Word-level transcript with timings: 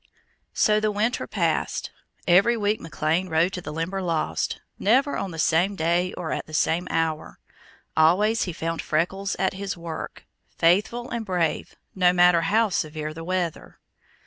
So 0.55 0.79
the 0.79 0.89
winter 0.89 1.27
passed. 1.27 1.91
Every 2.27 2.57
week 2.57 2.81
McLean 2.81 3.29
rode 3.29 3.53
to 3.53 3.61
the 3.61 3.71
Limberlost; 3.71 4.59
never 4.79 5.15
on 5.15 5.29
the 5.29 5.37
same 5.37 5.75
day 5.75 6.11
or 6.13 6.31
at 6.31 6.47
the 6.47 6.55
same 6.55 6.87
hour. 6.89 7.37
Always 7.95 8.45
he 8.45 8.51
found 8.51 8.81
Freckles 8.81 9.35
at 9.35 9.53
his 9.53 9.77
work, 9.77 10.25
faithful 10.57 11.11
and 11.11 11.23
brave, 11.23 11.75
no 11.93 12.13
matter 12.13 12.41
how 12.41 12.69
severe 12.69 13.13
the 13.13 13.23
weather. 13.23 13.77